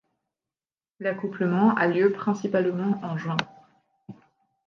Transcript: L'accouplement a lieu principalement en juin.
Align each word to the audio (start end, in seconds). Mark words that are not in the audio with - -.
L'accouplement 0.99 1.75
a 1.75 1.85
lieu 1.85 2.11
principalement 2.11 2.99
en 3.03 3.19
juin. 3.19 3.37